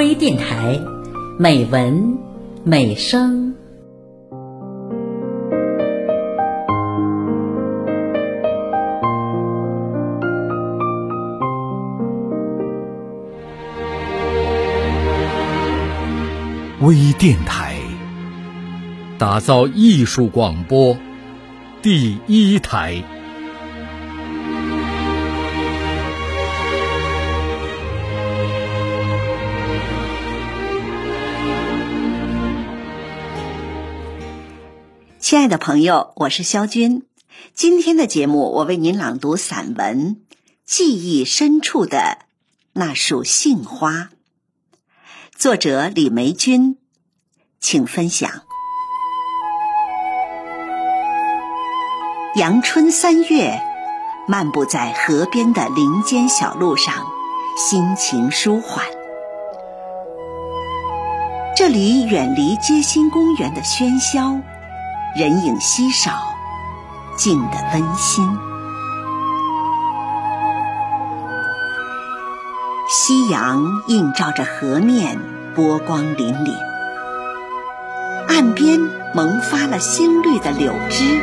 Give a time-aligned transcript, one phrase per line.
[0.00, 0.80] 微电台，
[1.38, 2.16] 美文
[2.64, 3.54] 美声。
[16.80, 17.76] 微电台，
[19.18, 20.96] 打造艺术广播
[21.82, 23.19] 第一台。
[35.30, 37.06] 亲爱的朋友，我是肖军。
[37.54, 40.16] 今天的节目，我为您朗读散文
[40.66, 42.18] 《记忆深处的
[42.72, 43.92] 那束杏花》，
[45.36, 46.78] 作者李梅君，
[47.60, 48.28] 请分享。
[52.34, 53.62] 阳春三月，
[54.26, 57.06] 漫步在河边的林间小路上，
[57.56, 58.84] 心情舒缓。
[61.56, 64.40] 这里远离街心公园的喧嚣。
[65.16, 66.12] 人影稀少，
[67.16, 68.24] 静得温馨。
[72.88, 75.18] 夕阳映照着河面，
[75.52, 76.54] 波光粼粼。
[78.28, 78.78] 岸边
[79.12, 81.20] 萌发了新绿的柳枝，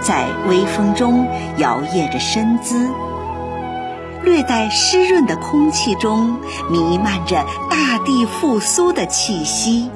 [0.00, 2.88] 在微风中摇曳着身姿。
[4.22, 6.38] 略带湿润的空气中，
[6.70, 9.90] 弥漫着大地复苏的气息。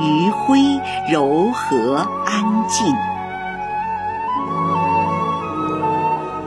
[0.00, 2.94] 余晖柔和安静，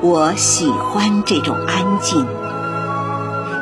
[0.02, 2.26] 我喜欢这种安静。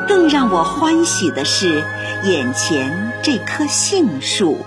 [0.07, 1.83] 更让我欢喜的是，
[2.23, 4.65] 眼前这棵杏树，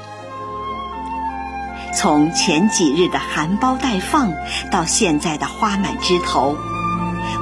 [1.94, 4.32] 从前几日的含苞待放，
[4.70, 6.56] 到现在的花满枝头，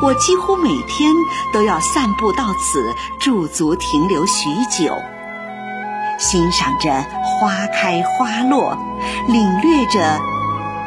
[0.02, 1.12] 我几乎每天
[1.52, 2.83] 都要散步到此，
[3.20, 4.97] 驻足停留许久。
[6.25, 8.79] 欣赏着花开花落，
[9.29, 10.18] 领略着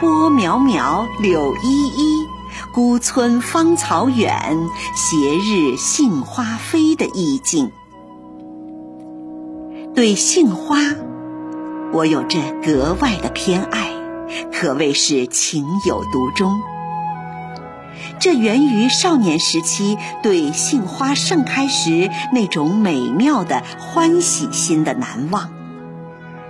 [0.02, 2.28] 波渺渺柳依依，
[2.74, 4.58] 孤村芳草远，
[4.96, 7.72] 斜日杏花飞的意境。
[9.94, 10.80] 对杏花，
[11.94, 13.92] 我有着格外的偏爱，
[14.52, 16.60] 可谓是情有独钟。
[18.20, 25.50] 这源于少年时期对杏花盛开时那种美妙的欢喜心的难忘。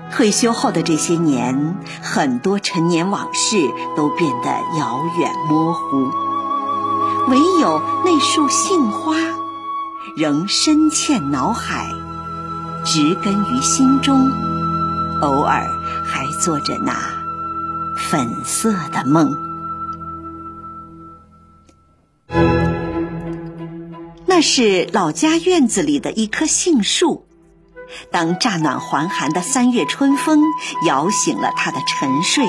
[0.09, 3.57] 退休后的这些年，很多陈年往事
[3.95, 4.49] 都变得
[4.79, 6.11] 遥远模糊，
[7.27, 9.15] 唯有那束杏花
[10.15, 11.91] 仍深嵌脑海，
[12.85, 14.31] 植根于心中，
[15.21, 15.67] 偶尔
[16.05, 16.93] 还做着那
[17.97, 19.46] 粉色的梦。
[24.25, 27.25] 那是老家院子里的一棵杏树，
[28.11, 30.43] 当乍暖还寒的三月春风
[30.85, 32.45] 摇醒了它的沉睡，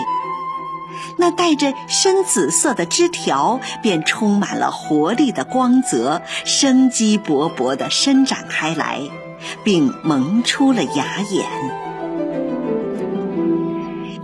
[1.16, 9.00] 那带着深紫色的枝条便充满了活力的光泽，生机勃勃地伸展开来，
[9.64, 11.46] 并萌出了芽眼。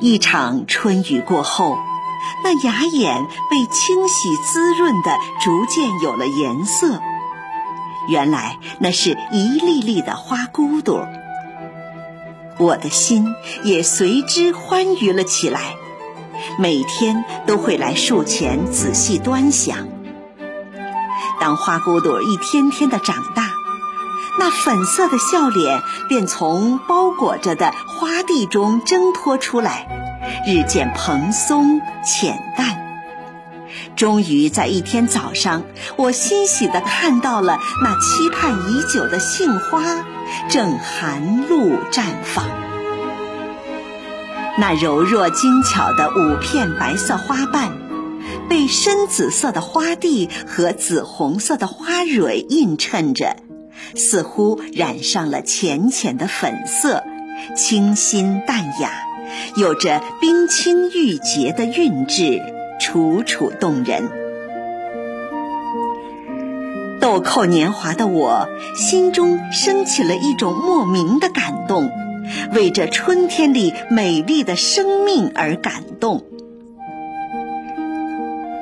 [0.00, 1.78] 一场春雨过后，
[2.42, 7.00] 那芽眼被清洗滋润的，逐渐有了颜色。
[8.08, 11.08] 原来那是一粒粒的花骨朵，
[12.58, 15.74] 我的心也随之欢愉了起来，
[16.58, 19.88] 每天都会来树前仔细端详。
[21.40, 23.50] 当花骨朵一天天的长大，
[24.38, 30.03] 那粉色的笑脸便从包裹着的花蒂中挣脱出来，
[30.46, 32.82] 日渐蓬松浅淡。
[33.96, 35.62] 终于在一天早上，
[35.96, 40.04] 我欣喜地看到了那期盼已久的杏花
[40.48, 42.44] 正含露绽放。
[44.58, 47.72] 那柔弱精巧的五片白色花瓣，
[48.48, 53.36] 被深紫色的花蒂和紫红色的花蕊映衬着，
[53.96, 57.02] 似乎染上了浅浅的粉色，
[57.56, 58.92] 清新淡雅，
[59.56, 62.42] 有着冰清玉洁的韵致。
[62.80, 64.10] 楚楚动人。
[67.00, 71.90] 豆蔻年华的我，心中升起了一种莫名的感动，
[72.52, 76.24] 为这春天里美丽的生命而感动。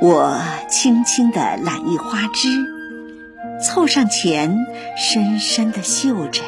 [0.03, 0.39] 我
[0.69, 2.49] 轻轻地揽一花枝，
[3.61, 4.57] 凑上前，
[4.97, 6.43] 深深地嗅着，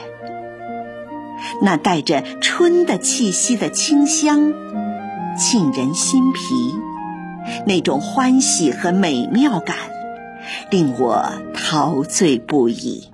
[1.63, 4.53] 那带着春的气息的清香，
[5.39, 6.75] 沁人心脾。
[7.67, 9.77] 那种欢喜和美妙感，
[10.71, 13.09] 令我陶醉不已。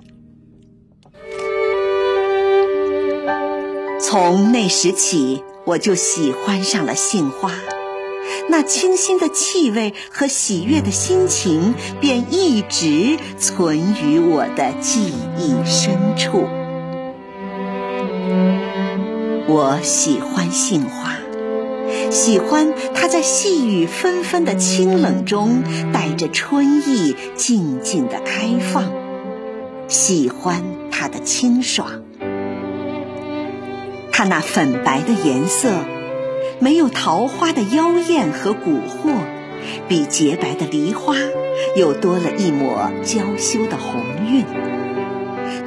[3.99, 7.51] 从那时起，我就喜欢上了杏花。
[8.49, 16.47] 那清新的气味和喜悦的心情，便一直存于我的记忆深处。
[19.53, 21.17] 我喜欢杏花，
[22.09, 28.93] 喜欢它在细雨纷纷的清冷中，带着春意静静的开放。
[29.89, 31.89] 喜欢它的清爽，
[34.13, 35.73] 它那粉白的颜色。
[36.59, 39.11] 没有桃花的妖艳和蛊惑，
[39.89, 41.15] 比洁白的梨花
[41.75, 44.01] 又多了一抹娇羞的红
[44.31, 44.45] 晕。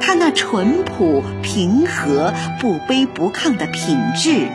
[0.05, 2.31] 他那淳朴、平和、
[2.61, 4.47] 不卑不亢的品质，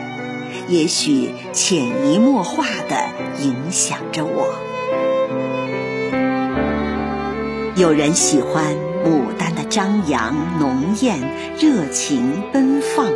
[0.69, 2.95] 也许潜移默化地
[3.43, 4.47] 影响着我。
[7.75, 8.63] 有人喜欢
[9.03, 11.19] 牡丹的张扬、浓艳、
[11.59, 13.07] 热情、奔放，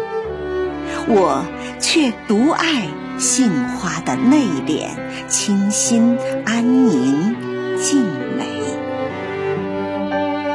[1.08, 1.46] 我
[1.80, 2.90] 却独爱。
[3.18, 4.90] 杏花的内敛、
[5.30, 7.34] 清新、安宁、
[7.78, 8.04] 静
[8.38, 8.46] 美，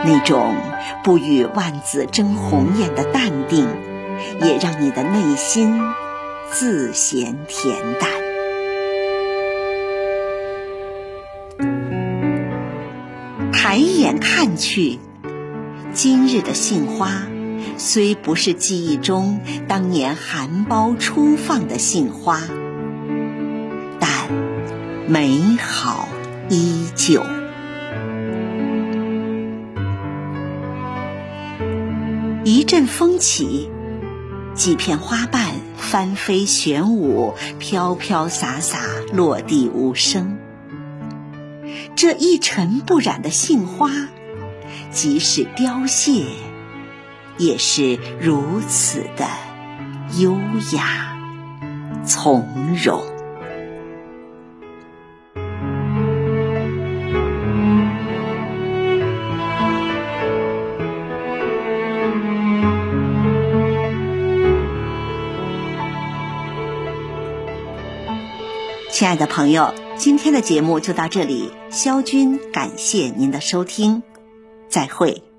[0.04, 0.54] 那种
[1.02, 3.66] 不与万紫争红艳的淡定，
[4.42, 5.80] 也让你的内心
[6.50, 8.10] 自嫌恬淡。
[13.52, 14.98] 抬眼看去，
[15.92, 17.22] 今日的杏花。
[17.76, 22.40] 虽不是记忆中当年含苞初放的杏花，
[23.98, 24.10] 但
[25.06, 26.08] 美好
[26.48, 27.22] 依旧。
[32.52, 33.70] 一阵风起，
[34.56, 38.80] 几片花瓣翻飞旋舞，飘飘洒洒，
[39.12, 40.36] 落地无声。
[41.94, 43.92] 这一尘不染的杏花，
[44.90, 46.24] 即使凋谢。
[47.38, 49.28] 也是如此的
[50.18, 50.36] 优
[50.72, 51.16] 雅
[52.04, 53.19] 从容。
[68.92, 74.02] 亲爱的朋友，今天的节目就到这里，肖军感谢您的收听，
[74.68, 75.29] 再会。